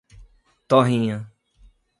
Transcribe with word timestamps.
Torrinha 0.67 1.29